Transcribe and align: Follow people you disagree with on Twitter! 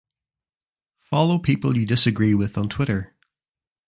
Follow 1.01 1.37
people 1.37 1.77
you 1.77 1.85
disagree 1.85 2.33
with 2.33 2.57
on 2.57 2.67
Twitter! 2.69 3.13